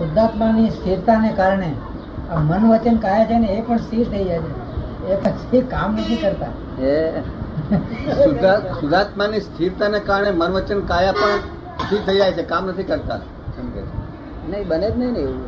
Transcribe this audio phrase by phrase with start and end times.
[0.00, 1.74] શુદ્ધાત્માની સ્થિરતાને કારણે
[2.30, 4.70] આ મન વચન કાયા છે ને એ પણ સ્થિર થઈ જાય છે.
[5.12, 6.46] એ પછી કામ નથી કરતા.
[6.82, 7.10] એ
[8.24, 11.38] શુદ્ધા- શુદ્ધાત્માની સ્થિરતાને કારણે મન વચન કાયા પણ
[11.84, 13.20] સ્થિર થઈ જાય છે કામ નથી કરતા.
[14.48, 15.44] નહીં બને જ નહીં ને એવું.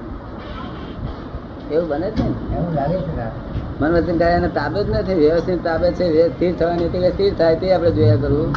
[1.71, 3.81] એવું બને જ નહીં એવું લાગે છે.
[3.81, 7.73] મન વચન કાયા તાબે જ નથી વ્યવસ્થિત તાબે છે સ્થિર થવાની એટલે સ્થિર થાય તે
[7.73, 8.53] આપણે જોયા કરવું.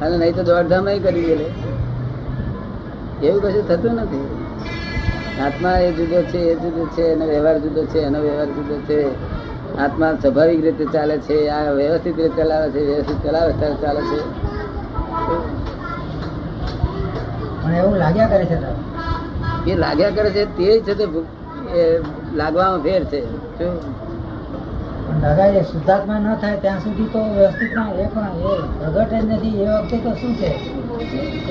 [0.00, 1.52] અને નહીં તો દોડધામ કરી ગયેલે
[3.26, 4.45] એવું કશું થતું નથી.
[5.44, 9.00] આત્મા એ જુદો છે એ જુદો છે એનો વ્યવહાર જુદો છે એનો વ્યવહાર જુદો છે.
[9.78, 14.18] આત્મા સ્વાભાવિક રીતે ચાલે છે આ વ્યવસ્થિત રીતે ચલાવે છે વ્યવસ્થિત ચલાવે ત્યારે ચાલે છે.
[17.78, 18.58] એવું લાગ્યા કરે છે.
[19.70, 21.06] એ લાગ્યા કરે છે તે છે તે
[22.34, 23.20] લાગવામાં ફેર છે.
[25.56, 29.62] એ શુદ્ધાત્મા ન થાય ત્યાં સુધી તો વ્યવસ્થિત ના એ પણ એ પ્રગટ જ નથી.
[29.62, 30.50] એ વખતે તો શું છે?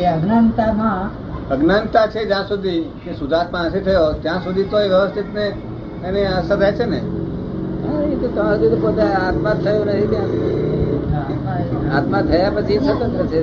[0.02, 5.34] એ અજ્ઞાનતામાં અજ્ઞાનતા છે જ્યાં સુધી કે સુધાર્થમાં નથી થયો ત્યાં સુધી તો એ વ્યવસ્થિત
[5.34, 5.46] ને
[6.04, 7.00] એની અસર રહે છે ને?
[8.34, 10.30] ત્યાં સુધી તો પોતે આત્મા થયો નથી ત્યાં.
[11.98, 13.42] આત્મા થયા પછી સ્વતંત્ર છે.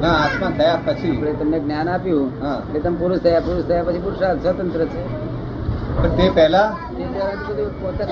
[0.00, 1.16] ના આત્મા થયા પછી.
[1.16, 2.26] આપણે તમને જ્ઞાન આપ્યું.
[2.66, 5.02] એટલે તમે પુરુષ થયા પુરુષ થયા પછી પુરુષાર્થ સ્વતંત્ર છે.
[5.96, 6.66] પણ તે પહેલા?
[7.82, 8.04] પોતે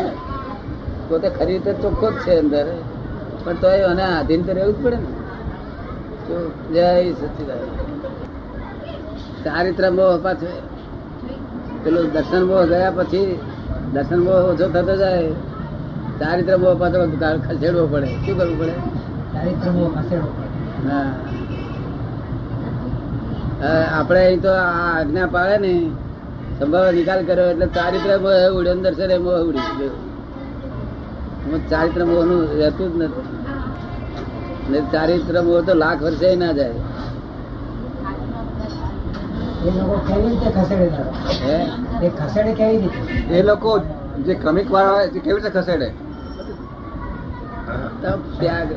[1.09, 2.67] પોતે ખરી રીતે ચોખ્ખો જ છે અંદર.
[3.45, 5.11] પણ તો એને આધીન તો રહેવું જ પડે ને.
[6.75, 7.88] જય સચિદાન
[9.49, 10.49] ચારિત્ર મોહ પાછો
[11.83, 13.39] પેલું દર્શન મોહ ગયા પછી
[13.93, 15.31] દર્શન મોહ ઓછો થતો જાય.
[16.21, 16.99] ચારિત્ર મોહ પાછો
[17.47, 18.09] ખસેડવો પડે.
[18.25, 18.75] શું કરવું પડે?
[19.35, 20.91] ચારિત્ર મોહ ખસેડવો પડે.
[20.91, 21.13] હા.
[23.99, 25.73] આપણે અહીં તો આ આજ્ઞા પાડે ને
[26.59, 29.97] સંભાવ નિકાલ કર્યો એટલે ચારિત્ર મોહ ઉડ્યો અંદર છે મોહ ઉડી ગયો.
[31.71, 34.87] ચારિત્ર મોહનું રહેતું જ નથી.
[34.93, 36.81] ચારિત્ર મોહ તો લાખ વર્ષે ના જાય.
[39.61, 40.87] એ લોકો કેવી રીતે ખસેડે
[41.43, 41.59] હે?
[42.01, 43.01] એ ખસેડે કેવી રીતે?
[43.31, 43.71] એ લોકો
[44.25, 45.89] જે ક્રમિક વાળા હોય તે કેવી રીતે ખસેડે?
[48.35, 48.71] ત્યાગ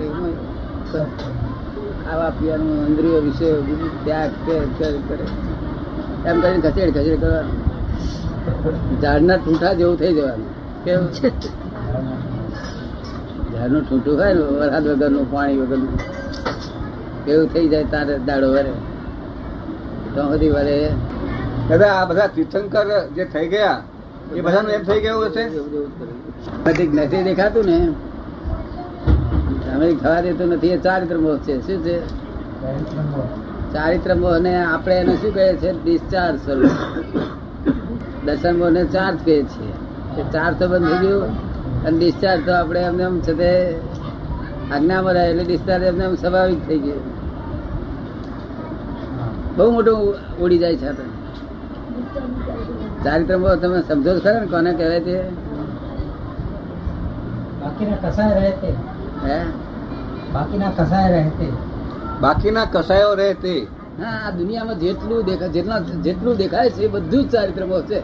[2.00, 4.32] ખાવા પીવાનું ઇન્દ્રિયો વિશે બીજું ત્યાગ
[5.08, 5.26] કરે.
[6.24, 7.58] એમ કરીને ખસેડ ખસેડ કરવાનું.
[9.02, 10.50] ઝાડના ઠૂંઠા જેવું થઈ જવાનું.
[10.86, 11.10] કેવું?
[13.52, 16.00] ઝાડનું ઠૂંઠું હોય ને વરસાદ વગરનું પાણી વગરનું
[17.28, 18.72] એવું થઈ જાય તારે દાડો વરે.
[20.16, 20.80] તો સુધી વરે.
[21.90, 23.74] આ બધા તીર્થંકર જે થઈ ગયા,
[24.36, 25.44] એ બધાનું એમ થઈ ગયું હશે?
[26.94, 27.80] નથી દેખાતું ને.
[29.76, 31.56] અમે થવા દેતું નથી, એ ચારિત્ર મોહ છે.
[31.68, 31.98] શું છે?
[33.74, 34.38] ચારિત્ર મોહ.
[34.40, 35.72] ને આપણે એને શું કહે છે?
[35.84, 36.74] ડિસ્ચાર્જ સ્વરૂપ.
[38.26, 39.70] દર્શન મોહ ને ચાર્જ કહે છે.
[40.20, 41.24] એ ચાર્જ તો બંધ થઈ ગયું.
[41.86, 43.52] અને ડિસ્ચાર્જ તો આપણે એમને એમ છે તે
[44.74, 47.21] આજ્ઞામાં રહે, એટલે ડિસ્ચાર્જ એમને એમ સ્વાભાવિક થઈ ગયું.
[49.62, 51.04] બહુ મોટું ઉડી જાય છે આપણે
[53.04, 55.30] ચારિત્રમાં ચારિત્ર તમે સમજો છો ખરા ને કોને કહેવાય છે
[57.62, 58.68] બાકીના કસાય રહે તે.
[59.24, 59.44] હે?
[60.34, 61.46] બાકીના કસાય રહે તે.
[62.22, 63.68] બાકીના કસાયો રહે તે.
[64.00, 68.00] હા આ દુનિયામાં જેટલું દેખાય જેટલા જેટલું દેખાય છે એ બધું જ ચારિત્ર છે.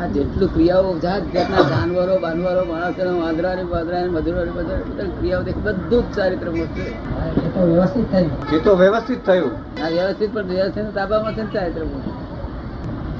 [0.00, 5.04] આ જેટલું ક્રિયાઓ જાત જાતના જાનવરો બાનવરો માણસો વાંદરા ને વાંદરા ને મધુરો ને બધા
[5.04, 7.13] ક્રિયાઓ દેખ બધું જ ચારિત્ર છે.
[7.36, 8.54] એ તો વ્યવસ્થિત થયું.
[8.54, 9.52] એ તો વ્યવસ્થિત થયું.
[9.84, 12.02] આ વ્યવસ્થિત પણ વ્યવસ્થિત તાબામાં છે ને ચારિત્ર મોહ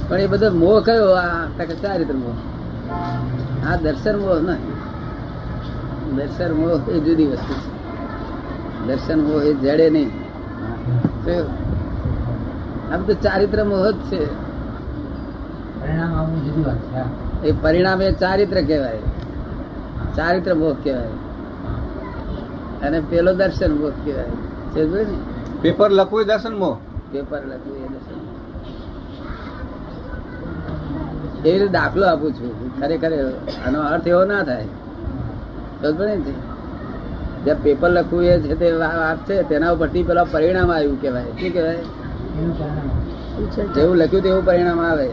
[0.09, 1.15] પણ એ બધો મોહ કયો?
[1.15, 2.37] આ કે ચારિત્ર મોહ
[3.67, 4.57] આ દર્શન મોહ ને.
[6.17, 7.71] દર્શન મોહ એ જુદી વસ્તુ છે.
[8.87, 10.11] દર્શન મોહ એ જડે નહીં.
[11.25, 11.47] કયો?
[12.93, 14.45] આ બધું ચારિત્ર મોહ જ છે.
[15.81, 17.07] પરિણામ આવવું જુદી વાત છે હા.
[17.45, 18.99] એ પરિણામ એ ચારિત્ર કહેવાય.
[20.17, 21.24] ચારિત્ર મોહ કહેવાય.
[22.87, 25.05] અને પેલો દર્શન મોહ કહેવાય.
[25.05, 25.05] ને?
[25.63, 26.77] પેપર લખવું એ દર્શન મોહ
[27.13, 28.35] પેપર લખવું એ દર્શન.
[31.49, 32.81] એવી રીતે દાખલો આપું છું.
[32.81, 33.33] ખરેખર
[33.67, 34.65] આનો અર્થ એવો ના થાય.
[35.83, 36.17] સમજો ને?
[37.45, 41.25] જ્યાં પેપર લખવું એ છે તે વાત છે તેના ઉપરથી પેલા પરિણામ આવ્યું કહેવાય.
[41.25, 41.77] શું કહેવાય?
[43.75, 45.07] જેવું લખ્યું તેવું પરિણામ આવે.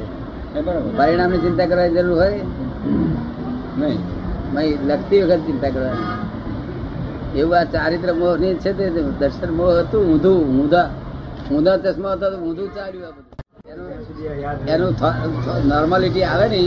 [0.55, 0.61] એ
[0.97, 2.41] પરિણામની ચિંતા કરવાની જરૂર હોય?
[3.77, 3.99] નહીં.
[4.53, 4.87] નહીં.
[4.87, 6.30] લખતી વખત ચિંતા કરવાની.
[7.39, 8.85] એવું આ ચારિત્ર મોહની છે તે
[9.19, 10.87] દર્શન મોહ હતું ઊંધું ઊંધા.
[11.51, 13.39] ઊંધા ચશ્મા હતા તો ઊંધું ચાલ્યું આ બધું.
[14.73, 14.91] એનું
[15.67, 16.59] નોર્માલિટી આવે ને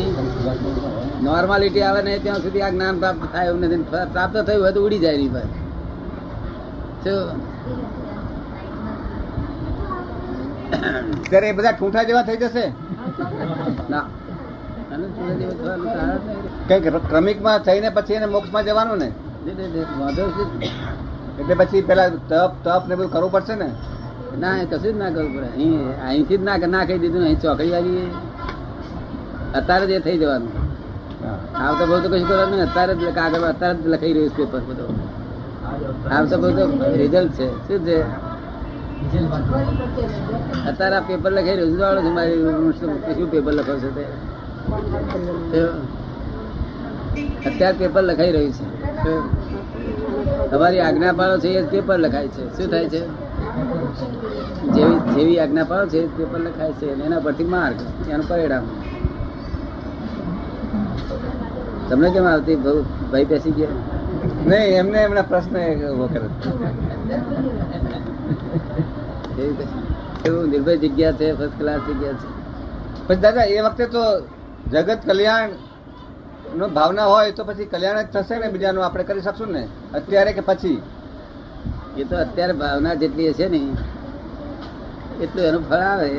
[1.22, 3.82] નોર્માલિટી આવે ને ત્યાં સુધી આ જ્ઞાન પ્રાપ્ત થાય એવું નથી.
[4.12, 5.44] પ્રાપ્ત થયું હોય તો ઉડી જાય એની પર
[11.28, 12.64] ત્યારે એ બધા ઠૂંઠા જેવા થઈ જશે?
[13.90, 14.04] ના.
[16.68, 19.08] કંઈક ક્રમિકમાં થઈને પછી એને મોક્ષમાં જવાનું ને?
[19.44, 19.52] છે.
[21.40, 23.68] એટલે પછી પેલા તપ તપ ને બધું કરવું પડશે ને?
[24.38, 25.48] ના કશું જ ના કરવું પડે.
[25.56, 25.74] અહીં
[26.08, 28.04] અહીંથી જ ના ના કહી દીધું અહીં ચોકડી આવી
[29.58, 30.52] અત્યારે જ એ થઈ જવાનું.
[31.64, 32.66] આવતા બહુ તો કશું કરવાનું નહીં.
[32.68, 34.92] અત્યારે જ કાગળ અત્યારે જ લખાઈ રહ્યું છે પેપર બધું.
[36.16, 36.62] આવતા બહુ તો
[37.00, 37.48] રિઝલ્ટ છે.
[37.66, 37.98] શું છે?
[40.68, 41.78] અત્યારે આ પેપર લખાઈ રહ્યું છે.
[41.80, 42.38] જાણો મારી
[43.18, 44.04] શું પેપર લખો છો તે?
[47.48, 48.66] અત્યારે પેપર લખાઈ રહ્યું છે.
[50.50, 52.44] તમારી આજ્ઞા પાડો છે એ જ પેપર લખાય છે.
[52.56, 53.00] શું થાય છે?
[54.74, 57.78] જેવી જેવી આજ્ઞા પાડો છે એ પેપર લખાય છે એના પરથી માર્ક
[58.10, 58.64] એનું પરિણામ.
[61.88, 62.56] તમને કેમ આવતી
[63.12, 63.76] ભાઈ બેસી ગયા?
[64.46, 65.56] નહીં એમને એમના પ્રશ્ન
[65.90, 66.28] ઊભો કરે
[70.26, 70.48] એવું?
[70.48, 72.28] નિર્ભય જગ્યા છે ફર્સ્ટ ક્લાસ જગ્યા છે?
[73.06, 74.02] પછી દાદા એ વખતે તો
[74.72, 75.50] જગત કલ્યાણ
[76.58, 79.62] નો ભાવના હોય તો પછી કલ્યાણ જ થશે ને બીજાનું આપણે કરી શકશું ને?
[79.98, 80.78] અત્યારે કે પછી?
[82.00, 83.60] એ તો અત્યારે ભાવના જેટલી હશે ને,
[85.22, 86.10] એટલું એનું ફળ આવે.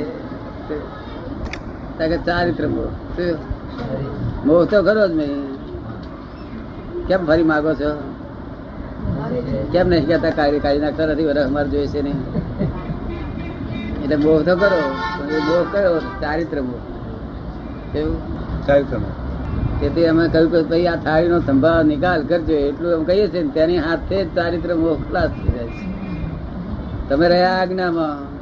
[2.28, 2.92] ચારિત્ર મોહ?
[4.46, 5.34] મોહ તો ખરો જ નહીં
[7.08, 7.92] કેમ ફરી માગો છો?
[9.74, 12.20] કેમ નહીં કહેતા કાર્ય કાઢી નાખતા નથી વરસ અમારે જોઈએ છે નહીં
[14.04, 14.80] એટલે મોહ તો કરો
[15.48, 15.96] મોહ કયો?
[16.22, 16.82] ચારિત્ર મોહ.
[18.00, 18.18] એવું?
[18.68, 19.10] ચારિત્રનો
[19.80, 23.50] તેથી અમે કહ્યું કે ભાઈ આ થાળીનો સંભાવ નિકાલ કરજો એટલું એમ કહીએ છીએ ને
[23.50, 25.96] તેની હાથે જ ચારિત્ર મોહ ખલાસ થઈ જાય છે.
[27.10, 28.36] તમે રહ્યા આજ્ઞામાં?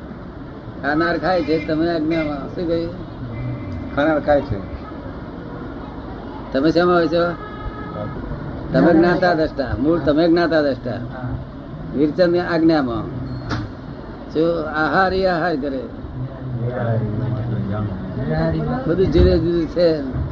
[0.82, 2.56] ખાનાર ખાય છે તમે આજ્ઞામાં?
[2.56, 2.94] શું કહ્યું?
[3.96, 4.60] ખાનાર ખાય છે.
[6.54, 7.34] તમે શેમાં હોય છો?
[8.74, 11.00] તમે જ્ઞાતા દ્રષ્ટા મૂળ તમે જ્ઞાતા દ્રષ્ટા
[11.96, 13.04] વીરચંદ આજ્ઞામાં.
[14.34, 15.82] જો આહાર એ આહાર કરે?
[18.88, 20.23] બધું જુદે જુદું છે.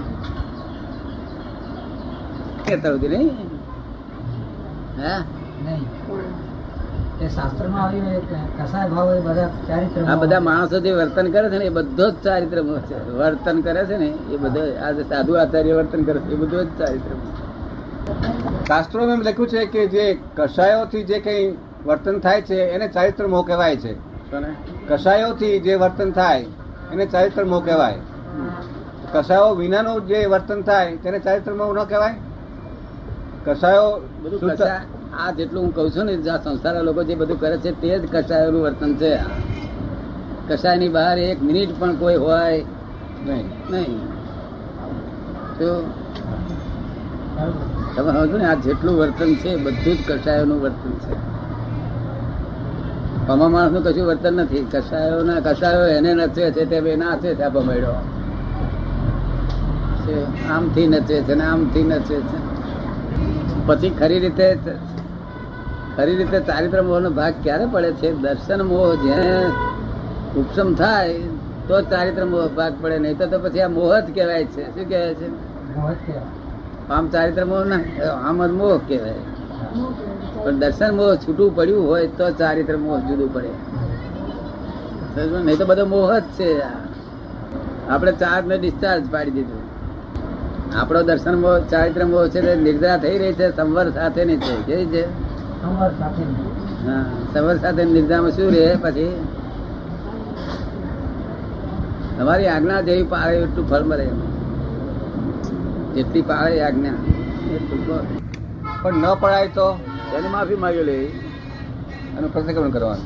[2.62, 3.36] કહેતા સુધી નહીં?
[4.98, 5.20] હા?
[5.66, 5.86] નહીં.
[7.22, 8.22] એ શાસ્ત્રમાં આવ્યું એ
[8.60, 12.10] કસાય ભાવ એ બધા ચારિત્ર આ બધા માણસો જે વર્તન કરે છે ને એ બધો
[12.10, 12.62] જ ચારિત્ર
[13.18, 16.80] વર્તન કરે છે ને એ બધો આ સાધુ આચાર્ય વર્તન કરે છે એ બધું જ
[16.80, 17.12] ચારિત્ર
[18.08, 21.44] શાસ્ત્રો શાસ્ત્રોમાં એમ લખ્યું છે કે જે કષાયોથી જે કઈ
[21.86, 23.96] વર્તન થાય છે એને ચારિત્ર મોહ કહેવાય છે?
[24.88, 26.46] કષાયોથી જે વર્તન થાય
[26.92, 28.00] એને ચારિત્ર મોહ કહેવાય.
[29.14, 32.16] કષાયો વિનાનું જે વર્તન થાય તેને ચારિત્ર મોહ ન કહેવાય?
[33.46, 34.52] કષાયો બધું
[35.20, 38.04] આ જેટલું હું કહું છું ને આ સંસારના લોકો જે બધું કરે છે તે જ
[38.12, 39.20] કસાયોનું વર્તન છે.
[40.50, 42.64] કસાયની બહાર એક મિનિટ પણ કોઈ હોય
[43.26, 43.50] નહીં.
[43.70, 44.00] નહીં.
[45.60, 45.94] તો
[47.96, 51.16] તમે સમજો ને આ જેટલું વર્તન છે બધું જ કસાયોનું વર્તન છે.
[53.28, 54.68] પમા માણસનું કશું વર્તન નથી.
[54.72, 57.94] કસાયોના કસાયો એને નચે છે તે બે નાચે છે આ પમેડો
[60.50, 62.51] આમથી નચે છે ને આમથી નચે છે.
[63.68, 64.48] પછી ખરી રીતે
[65.96, 68.10] ખરી રીતે ચારિત્ર મોહ નો ભાગ ક્યારે પડે છે?
[68.24, 69.32] દર્શન મોહ જેને
[70.40, 71.16] ઉપશમ થાય
[71.68, 72.98] તો ચારિત્ર મોહ ભાગ પડે.
[73.00, 74.64] નહીં તો પછી આ મોહ જ કહેવાય છે.
[74.74, 75.28] શું કહેવાય છે?
[76.08, 76.14] જ.
[76.90, 77.82] આમ ચારિત્ર મોહ ના
[78.28, 79.24] આમ જ મોહ કહેવાય.
[80.44, 83.52] પણ દર્શન મોહ છૂટું પડ્યું હોય તો ચારિત્ર મોહ જુદું પડે.
[85.46, 86.50] નહીં તો બધો મોહ જ છે
[87.90, 89.64] આપણે ચાર્જ ને ડિસ્ચાર્જ પાડી દીધું.
[90.72, 94.54] આપણો દર્શન મોહ ચારિત્ર મોહ છે તે નિદ્રા થઈ રહી છે સંવર સાથે ની છે
[94.66, 95.04] કેવી છે?
[96.84, 97.02] હા
[97.32, 99.12] સંવર સાથે નિદ્રામાં શું રહે પછી?
[102.16, 104.08] તમારી આજ્ઞા જેવી પાળે એટલું ફળ મળે
[105.96, 106.98] જેટલી પાળે આજ્ઞા.
[108.82, 109.68] પણ ન પડાય તો?
[110.12, 110.98] એની માફી માંગી લે.
[112.16, 113.06] એનું પ્રતિક્રમણ કરવાનું.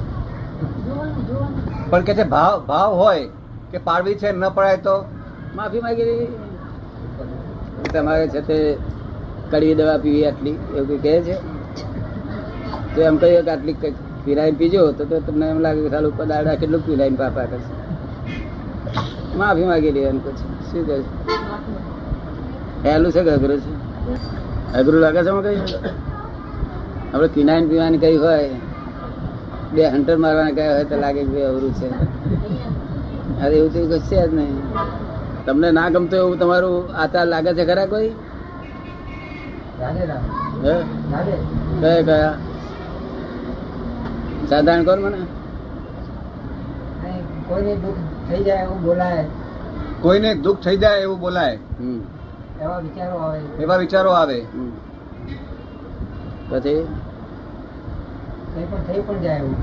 [1.90, 3.26] પણ કે છે ભાવ ભાવ હોય
[3.74, 4.96] કે પાડવી છે ન પડાય તો?
[5.56, 6.16] માફી માંગી લે.
[7.94, 8.58] તમારે છે તે
[9.52, 11.36] કડવી દવા પીવી આટલી, એવું કઈ કહે છે?
[12.94, 13.76] તો એમ કહીએ કે આટલી
[14.26, 17.72] પીરાઈને પીજો, તો તમને એમ લાગે કે સાલું ઉપર દાડા કેટલું પીરાઈને પાપા કરશે.
[19.38, 20.50] માફી માંગી લે એમ પછી.
[20.70, 20.96] શું કહે
[22.84, 23.72] પહેલું છે કે અઘરું છે?
[24.78, 25.60] અઘરું લાગે છે કઈ
[27.14, 28.50] આપણે કિનાઈન પીવાની કઈ હોય,
[29.74, 31.88] બે હંટર મારવાના કઈ હોય તો લાગે કે અઘરું છે.
[33.44, 34.56] અરે એવું તો કશું છે જ નહીં.
[35.46, 38.10] તમને ના ગમતું એવું તમારું આચાર લાગે છે ખરા કોઈ.
[41.82, 42.34] કયા કયા?
[44.50, 45.26] સાધારણ કોણ મને?
[47.48, 47.96] કોઈને દુઃખ
[48.30, 49.26] થઈ જાય એવું બોલાય.
[50.02, 51.60] કોઈને દુઃખ થઈ જાય એવું બોલાય.
[51.80, 52.02] હમ.
[52.62, 53.40] એવા વિચારો આવે.
[53.40, 54.42] એવા વિચારો આવે.
[54.42, 54.72] હમ.
[56.50, 56.88] પછી?
[58.56, 59.56] પણ થઈ પણ જાય એવું.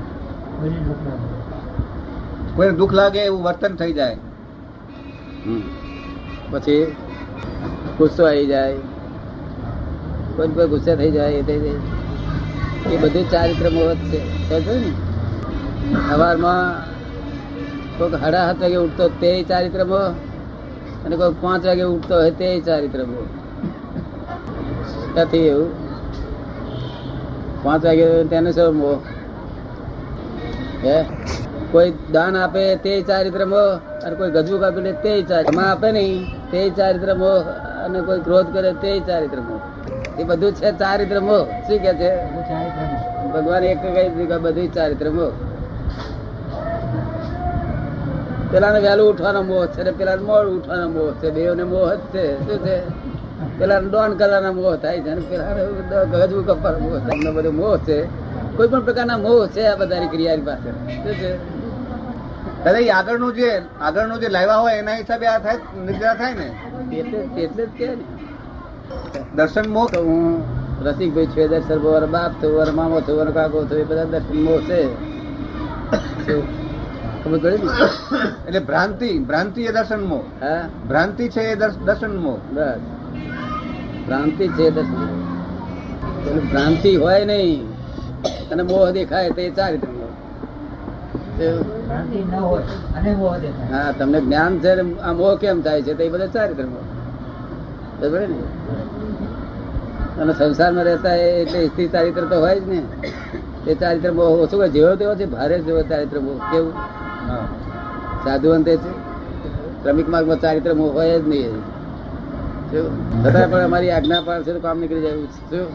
[2.55, 4.17] કોઈને દુઃખ લાગે એવું વર્તન થઈ જાય.
[6.51, 6.95] પછી
[7.97, 8.75] ગુસ્સો આવી જાય.
[10.35, 11.79] કોઈ કોઈ ગુસ્સે થઈ જાય, એ થઈ જાય.
[12.93, 14.21] એ બધું ચારિત્ર મોહ છે.
[14.49, 14.91] ને?
[16.09, 16.93] સવારમાં
[17.97, 20.07] કોઈક સાડા સાત વાગે ઉઠતો તે ચારિત્ર મોહ
[21.05, 23.27] અને કોઈ પાંચ વાગે ઉઠતો હોય તે ચારિત્ર મોહ
[25.17, 25.71] નથી એવું.
[27.63, 28.99] પાંચ વાગે તેને શું મોહ
[30.83, 31.05] હે?
[31.73, 33.69] કોઈ દાન આપે તે ચારિત્ર મોહ,
[34.05, 36.19] અને કોઈ ગજવું કાપી લે તે ચારિત્ર આપે નહીં,
[36.51, 37.39] તે ચારિત્ર મોહ,
[37.85, 39.61] અને કોઈ ક્રોધ કરે તે ચારિત્ર મોહ.
[40.19, 41.43] એ બધું છે ચારિત્ર મોહ.
[41.65, 42.11] શું કે છે?
[43.33, 45.31] ભગવાન એક કહી દીધું બધું ચારિત્ર મોહ.
[48.51, 52.25] પેલાને વહેલું ઉઠવાનો મોહ છે પેલા મોડ ઉઠવાનો મોહ છે બેઓને મોહ જ છે.
[52.45, 52.75] શું છે?
[53.57, 57.97] પેલા દોન કરવાના મોહ થાય છે, અને પેલા ગજવું કપવાનો મોહ એમનો બધો મોહ છે.
[58.55, 60.69] કોઈ પણ પ્રકારના મોહ છે આ બધાની ક્રિયાની પાસે
[61.03, 61.31] શું છે?
[62.65, 63.49] દાદા એ આગળનું જે
[63.81, 66.47] આગળનું જે લાવ્યા હોય એના હિસાબે આ થાય નિદ્રા થાય ને?
[67.37, 67.87] એટલે જ કે
[69.35, 70.23] દર્શન મો તો હું
[70.83, 74.37] રસિકભાઈ છું એ દર્શન બાપ છું વર મામો છું વર કાકો તો એ બધા દર્શન
[74.43, 74.79] મો છે
[78.47, 80.63] એટલે ભ્રાંતિ ભ્રાંતિ એ દર્શન મો હા.
[80.89, 82.79] ભ્રાંતિ છે એ દર્શન મો બસ.
[84.05, 85.01] ભ્રાંતિ છે દર્શન
[86.27, 87.61] એટલે ભ્રાંતિ હોય નહીં.
[88.51, 89.87] અને મોહ દેખાય તે ચારિત્ર
[93.71, 94.71] હા તમને જ્ઞાન છે
[95.01, 96.83] આ મોહ કેમ થાય છે તે બધા ચારિત્ર મોહ
[97.99, 98.37] બરાબર ને?
[100.21, 102.79] અને સંસારમાં રહેતા એ એટલે સ્ત્રી ચારિત્ર તો હોય જ ને.
[103.65, 104.67] તે ચારિત્ર મોહ ઓછો હોય.
[104.67, 106.73] જેવો તેવો છે ભારે જેવો ચારિત્ર મોહ કેવું?
[107.29, 107.45] હા.
[108.25, 108.91] સાધુવંતે છે.
[109.83, 111.55] શ્રમિક માર્ગમાં ચારિત્ર મોહ હોય જ નહીં?
[113.23, 115.15] છતાં પણ અમારી આજ્ઞા પાડશે તો કામ નીકળી જાય.
[115.49, 115.67] શું?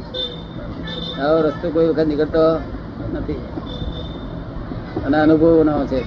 [1.23, 2.43] આવો રસ્તો કોઈ વખત નીકળતો
[3.15, 3.41] નથી.
[5.09, 5.99] અને અનુભવ નો છે.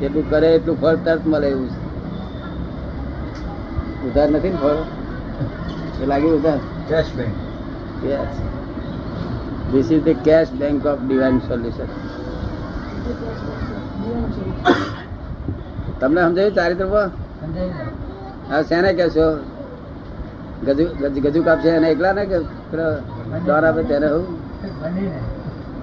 [0.00, 1.78] જેટલું કરે એટલું ફળ તરત મળે એવું છે.
[4.06, 4.80] ઉધાર નથી ને ફળ?
[6.02, 6.60] એ લાગ્યું ઉધાર?
[6.88, 7.34] Cash bank
[8.04, 8.34] yes
[9.72, 11.90] this is the cash bank of divine solution
[16.00, 17.08] તમને સમજાયું ચારિત્રમાં
[18.50, 19.26] હા શેને કહેશો?
[20.66, 20.84] ગજુ
[21.26, 22.38] ગજુ કાપશે એને એકલા ને કે?
[23.44, 24.24] દ્વારા તેને હું?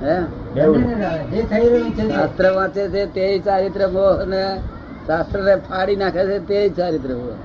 [0.04, 0.18] હે?
[0.58, 4.62] શાસ્ત્ર વાંચે છે તે ચારિત્ર મોહ અને
[5.08, 7.36] શાસ્ત્ર ને ફાડી નાખે છે તે ચારિત્ર મોહ.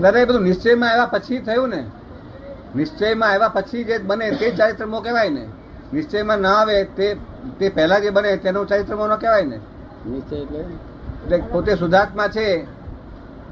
[0.00, 1.84] દાદા એ બધું નિશ્ચયમાં આવ્યા પછી થયું ને?
[2.74, 5.44] નિશ્ચયમાં આવ્યા પછી જે બને તે ચારિત્ર મોહ કહેવાય ને?
[5.92, 7.16] નિશ્ચયમાં ના આવે તે
[7.58, 9.58] તે પહેલા જે બને તેનું ચારિત્ર મોહ ન કહેવાય ને?
[10.06, 10.60] નિશ્ચય એટલે?
[11.24, 12.66] એટલે પોતે શુદ્ધાત્મા છે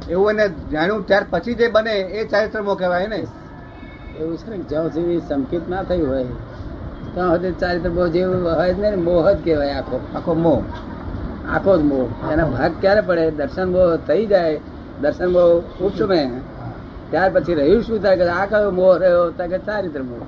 [0.09, 3.21] એવું એને જાણ્યું ત્યાર પછી જે બને એ ચારિત્ર મોહ કહેવાય ને?
[4.21, 6.25] એવું છે ને જ્યાં સુધી સંકેત ના થયું હોય,
[7.15, 10.61] ત્યાં સુધી ચારિત્ર મોહ જેવું હોય ને, મોહ જ કહેવાય આખો આખો મોહ.
[11.49, 12.33] આખો જ મોહ.
[12.33, 13.31] એના ભાગ ક્યારે પડે?
[13.31, 14.61] દર્શન બહુ થઈ જાય,
[15.03, 15.45] દર્શન બહુ
[15.87, 16.21] ઉપસમે
[17.11, 18.03] ત્યાર પછી રહ્યું શું?
[18.03, 20.25] થાય કે આ કયો મોહ રહ્યો, ત્યાં કે ચારિત્ર મોહ.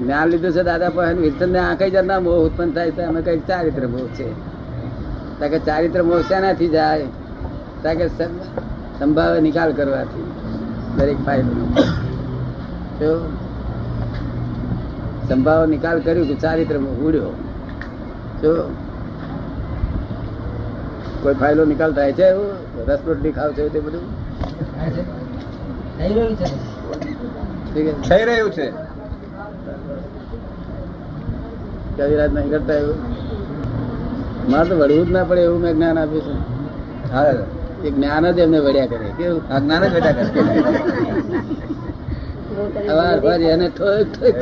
[0.00, 3.38] જ્ઞાન લીધું છે દાદા પણ વિરસન ને આંખે જરના મોહ ઉત્પન્ન થાય તો અમે કઈ
[3.48, 4.28] ચારિત્ર મોહ છે.
[5.38, 7.06] ત્યાં કે ચારિત્ર મોહ શેનાથી જાય?
[7.82, 8.08] ત્યાં કે
[8.98, 10.29] સંભાવે નિકાલ કરવાથી.
[10.96, 11.44] દરેક ભાઈ
[13.00, 13.10] તો
[15.28, 17.32] સંભાવ નિકાલ કર્યો કે ચારિત્ર મોહ ઉડ્યો.
[18.42, 18.50] તો
[21.22, 22.50] કોઈ ફાઇલો નિકાલ થાય છે એવું?
[22.88, 24.04] રસપ્રોટ નિકાલ ખાવ છે તે બધું?
[25.98, 26.12] થઈ
[28.28, 28.66] રહ્યું છે.
[31.96, 32.98] કવિરાજ નહીં કરતા એવું?
[34.50, 36.34] મારે તો વળવું જ ના પડે એવું મેં જ્ઞાન આપ્યું છે.
[37.12, 37.59] હા.
[37.84, 39.08] એ જ્ઞાન જ એમને વળ્યા કરે.
[39.18, 39.42] કેવું?
[39.64, 40.24] જ્ઞાન જ વળ્યા કરે.
[42.92, 44.36] અવાર એને ઠોક ઠોક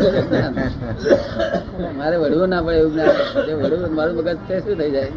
[1.99, 3.13] મારે વળવું ના પડે એવું જ્ઞાન.
[3.47, 5.11] જે વળવું મારું મગજ તે શું થઈ જાય?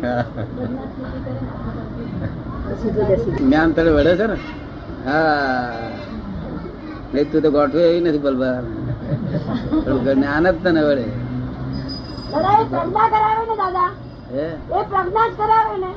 [3.40, 4.38] જ્ઞાન તને વળે છે ને?
[5.06, 5.90] હા.
[7.14, 8.58] નહીં તું તો ગોઠવે એવી નથી બલબા
[10.14, 11.06] જ્ઞાન જ તને વળે.
[12.32, 13.90] દાદા એ પ્રજ્ઞા કરાવે ને દાદા?
[14.34, 14.46] હે?
[14.78, 15.92] એ પ્રજ્ઞા જ કરાવે ને?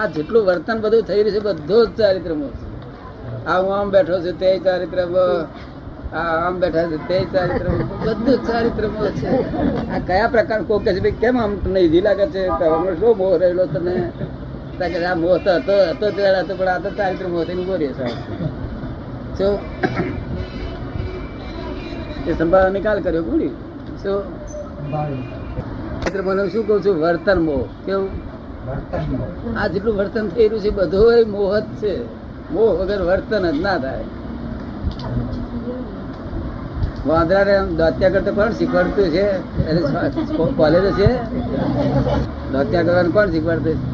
[0.00, 2.48] આ જેટલું વર્તન બધું થઈ રહ્યું છે બધું જ ચારિત્ર છે.
[3.50, 4.98] આ હું આમ બેઠો છું તે ચારિત્ર
[6.22, 7.66] આમ બેઠા છે તે ચારિત્ર
[8.04, 9.30] બધું ચારિત્ર મોહ છે.
[9.94, 12.42] આ કયા પ્રકાર કોઈ કહે છે ભાઈ કેમ આમ તમને ઈજી લાગે છે?
[12.48, 13.94] હમણાં શું મોહ રહેલો તને
[14.92, 17.92] કે આ મોહ તો હતો હતો ત્યારે હતો પણ આ તો ચારિત્ર મોહ થઈને બોરીએ
[17.98, 18.18] સાહેબ
[19.38, 19.54] શું
[22.28, 23.52] એ સંભાળ નિકાલ કર્યો કોની?
[24.02, 24.18] શું
[26.02, 28.10] ચિત્ર મને મોહને શું કહું છું વર્તન મોહ કેવું.
[28.66, 31.92] આ જેટલું વર્તન થઈ રહ્યું છે બધું મોહ જ છે.
[32.52, 34.06] મોહ વગર વર્તન જ ના થાય.
[37.08, 39.26] વાંદરાને દાત્યા કરતા કોણ શીખવાડતું છે?
[40.56, 41.10] કોલેજ છે?
[42.52, 43.84] દાત્યા કરવાનું કોણ શીખવાડતું છે?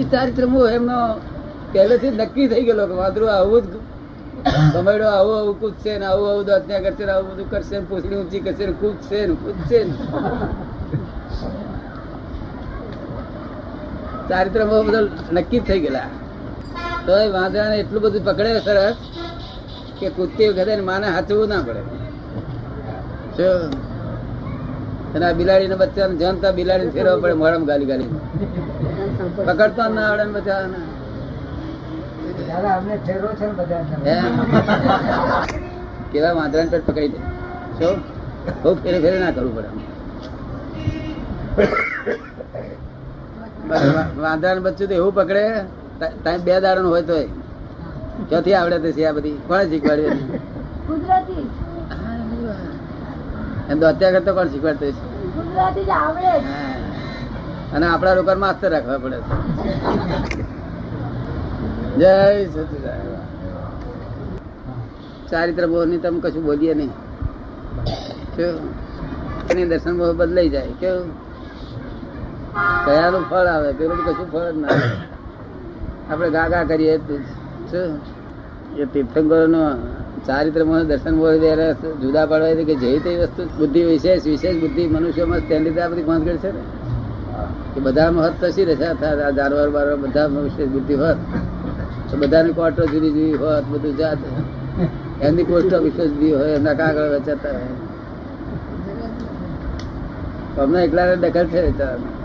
[0.00, 0.98] એ ચારિત્ર મોહ એમનો
[1.72, 3.72] પહેલેથી નક્કી થઈ ગયેલો કે વાંદરું આવું જ
[4.72, 8.18] સમયડો આવું આવું કૂદશે ને આવું આવું દાંત્યા કરશે ને આવું બધું કરશે ને પૂછડી
[8.20, 9.94] ઊંચી કરશે ને કૂદશે ને કૂદશે ને.
[14.30, 15.04] ચારિત્ર બધું
[15.36, 16.08] નક્કી થઈ ગયેલા.
[17.06, 18.96] તો એ વાંદરાને એટલું બધું પકડે સરસ
[20.00, 21.82] કે કૂદતી વખતે માને હાથવું ના પડે?
[25.14, 28.10] અને આ બિલાડીને બચ્ચાને જનતા બિલાડીને ફેરવવા પડે મોડમ ગાલી ગાલી
[29.46, 30.30] પકડતો ના આવડે ને
[32.76, 33.52] અમને ઠેરો છે ને
[36.12, 37.18] કેવા પેટ પકડી દે.
[37.78, 37.96] શું
[38.62, 39.70] બહુ ફેરે ફેરે ના કરવું પડે.
[44.18, 45.44] વાંદરાને બચ્ચું તો એવું પકડે
[46.22, 47.16] ટાઈમ બે દાડો હોય તો
[48.28, 49.30] ક્યાંથી આવડે તે છે આ બધી?
[49.30, 49.64] કોણે
[50.86, 51.50] ગુજરાતી.
[53.70, 55.02] એમ તો અત્યારે કરતા કોણ શીખવાડતો હશે?
[55.36, 56.30] ગુજરાતી જ આવડે
[57.74, 60.42] અને આપણા લોકો માસ્તર રાખવા પડે છે.
[61.98, 63.18] જય સચિદાનંદ.
[65.30, 66.92] ચારિત્ર બોધની તમે કશું બોલીએ નહીં.
[68.36, 69.68] કેવું?
[69.68, 70.72] દર્શન બહુ બદલાઈ જાય.
[70.80, 71.29] કેવું?
[72.84, 73.72] કયાનું ફળ આવે?
[73.72, 74.88] પેલું કશું ફળ ના આવે.
[76.12, 76.96] આપણે ગા ગા કરીએ
[77.70, 78.00] શું?
[78.76, 79.62] એ તીર્થંકરો નો
[80.26, 85.40] ચારિત્ર દર્શન હોય ત્યારે જુદા પાડવા કે જે તે વસ્તુ બુદ્ધિ વિશેષ વિશેષ બુદ્ધિ મનુષ્યમાં
[85.48, 86.60] તેની આ બધી ભાંગડ છે ને?
[87.74, 91.16] કે બધામાં હદ તસી રહેશે આ જાનવર બારવર બધા વિશેષ બુદ્ધિ હોત.
[92.10, 94.18] તો બધાની કોટો જુદી જુદી હોત બધું જાત.
[95.22, 97.76] એમની પોસ્ટ વિશેષ જુદી હોય એમના કાગળ વેચાતા હોય.
[100.62, 102.19] અમને એકલા દખલ છે વિચારવામાં.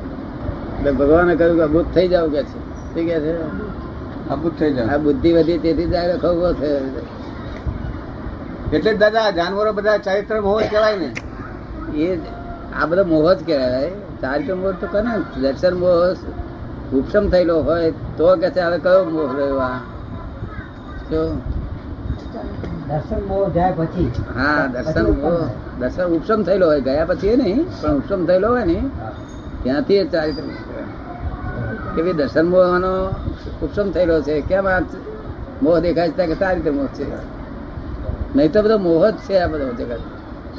[0.78, 2.60] એટલે ભગવાને કહ્યું કે અભૂત થઈ જાવ કે છે.
[2.94, 3.34] શું કે છે?
[4.30, 6.72] અભૂત થઈ આ બુદ્ધિ વધી તેથી જાય ખોખો છે.
[8.76, 11.10] એટલે દાદા જાનવરો બધા ચારિત્ર મોહ જ કહેવાય ને.
[12.04, 12.20] એ
[12.82, 13.92] આ બધા મોહ જ કહેવાય.
[14.22, 15.02] ચારિત્ર મોહ તો કરે
[15.42, 15.96] દર્શન મોહ
[16.94, 19.80] ઉપશમ થયેલો હોય તો કે છે હવે કયો મોહ રહ્યો આ?
[21.10, 21.42] શું
[22.90, 24.12] દર્શન મોહ જાય પછી.
[24.36, 25.38] હા દર્શન મોહ
[25.80, 26.82] દર્શન ઉપશમ થયેલો હોય.
[26.82, 28.80] ગયા પછી એ નહીં પણ ઉપશમ થયેલો હોય ને.
[29.66, 30.44] ત્યાંથી ચારિત્ર.
[31.96, 32.94] કે ભાઈ દર્શન મોહનો
[33.62, 34.42] ઉપશમ થયેલો છે.
[34.42, 34.80] કેમ આ
[35.62, 36.26] મોહ દેખાય છે?
[36.28, 37.06] કે ચારિત્ર મોહ છે.
[38.36, 40.02] નહીં તો બધો મોહ જ છે આ બધો જગત.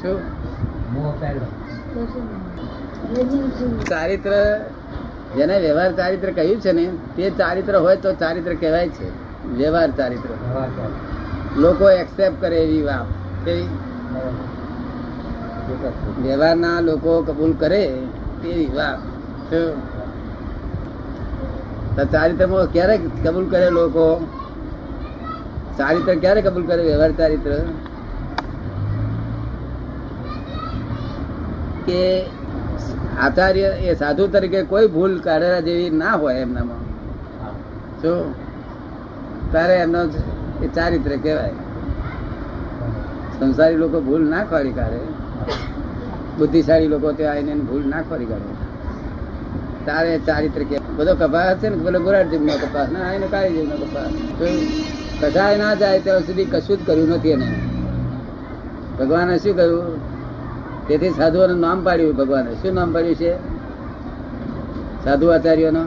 [0.01, 0.17] શું?
[3.89, 4.33] ચારિત્ર
[5.35, 9.07] જેને વ્યવહાર ચારિત્ર કહ્યું છે ને તે ચારિત્ર હોય તો ચારિત્ર કહેવાય છે.
[9.49, 10.29] વ્યવહાર ચારિત્ર.
[11.57, 13.07] લોકો એક્સેપ્ટ કરે એવી વાત?
[16.21, 17.81] વ્યવહારના લોકો કબૂલ કરે
[18.41, 18.99] તેવી વાત?
[22.11, 24.05] ચારિત્રમાં ક્યારે કબૂલ કરે લોકો?
[25.77, 27.51] ચારિત્ર ક્યારે કબૂલ કરે વ્યવહાર ચારિત્ર?
[31.85, 32.01] કે
[33.19, 36.83] આચાર્ય એ સાધુ તરીકે કોઈ ભૂલ કાઢેલા જેવી ના હોય એમનામાં.
[38.01, 38.21] શું?
[39.51, 40.01] તારે એમનો
[40.61, 41.55] એ ચારિત્ર કહેવાય.
[43.35, 45.01] સંસારી લોકો ભૂલ ના ખોરી કાઢે.
[46.37, 48.49] બુદ્ધિશાળી લોકો ત્યાં આવીને ભૂલ ના ખોરી કરો
[49.85, 52.87] તારે ચારિત્ર કે બધો કપાસ છે ને પેલો ગોરાટ જેમનો કપાસ.
[52.91, 54.11] ના, આવીને કાળી જેમનો કપાસ.
[55.21, 57.47] કસાય ના જાય ત્યાં સુધી કશું જ કર્યું નથી એને.
[58.99, 59.85] ભગવાને શું કહ્યું
[60.87, 62.51] તેથી સાધુઓનું નામ પાડ્યું ભગવાને.
[62.53, 63.31] શું નામ પાડ્યું છે?
[65.05, 65.83] સાધુ આચાર્યોનો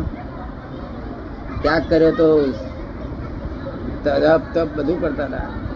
[1.62, 2.26] ત્યાગ કર્યો તો
[4.04, 5.69] તપ તપ બધું કરતા હતા.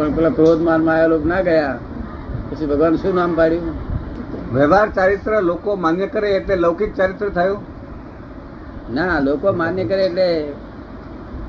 [0.00, 1.74] પણ પેલા ક્રોધ માન માયા આવેલો ના ગયા.
[2.50, 3.74] પછી ભગવાન શું નામ પાડ્યું?
[4.52, 7.60] વ્યવહાર ચારિત્ર લોકો માન્ય કરે એટલે લૌકિક ચારિત્ર થયું?
[8.90, 10.26] ના લોકો માન્ય કરે એટલે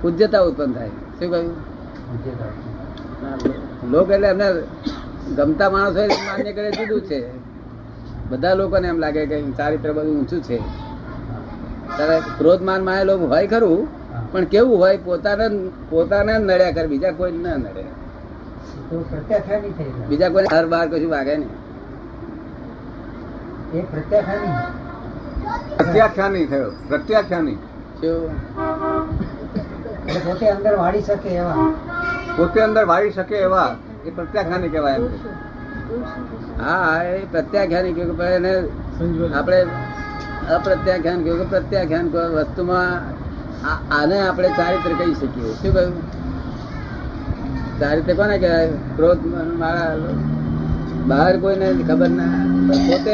[0.01, 0.91] પૂજ્યતા ઉત્પન્ન થાય.
[1.19, 1.55] શું કહ્યું?
[3.91, 4.47] લોક એટલે એમને
[5.35, 7.19] ગમતા માણસો એ માન્ય કરે જુદું છે.
[8.29, 10.57] બધા લોકોને એમ લાગે કે ચારિત્ર બધું ઊંચું છે.
[11.95, 13.81] ત્યારે ક્રોધ માન માયા આવેલો હોય ખરું
[14.31, 15.45] પણ કેવું હોય પોતાને
[15.89, 17.89] પોતાને નડ્યા કરે બીજા કોઈ ના નડે તો પ્રત્યાખ્યાની થઈ જાય.
[20.09, 21.53] બીજા કોઈ હર બાર કશું વાગે નહીં.
[23.77, 24.53] એ પ્રત્યાખ્યાની
[25.77, 26.71] પ્રત્યાખ્યાની થયો.
[26.89, 27.57] પ્રત્યાખ્યાની.
[30.25, 31.67] પોતે અંદર વાળી શકે એવા.
[32.37, 33.69] પોતે અંદર વાળી શકે એવા.
[34.05, 35.03] એ પ્રત્યાખ્યાની કહેવાય એમ.
[36.65, 38.53] હા એ પ્રત્યાખ્યાની કહ્યું કે એને
[39.39, 39.59] આપણે
[40.55, 42.07] અપ્રત્યાખ્યાન કહ્યું કે પ્રત્યાખ્યાન
[42.37, 42.91] વસ્તુમાં
[43.99, 45.53] આને આપણે ચારિત્ર કહી શકીએ.
[45.61, 45.95] શું કહ્યું?
[47.81, 48.67] ચારિત્ર કોને કહેવાય?
[48.95, 49.23] ક્રોધ
[49.59, 49.93] મારા
[51.09, 52.31] બહાર કોઈને ખબર ના
[52.87, 53.13] પોતે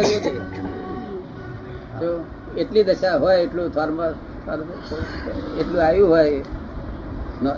[2.00, 2.10] જો
[2.58, 4.14] એટલી દશા હોય, એટલું ફોર્મલ
[5.60, 6.32] એટલું આવ્યું હોય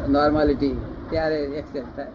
[0.10, 0.76] નોર્માલિટી
[1.10, 2.14] ત્યારે એક્સેપ્ટ થાય.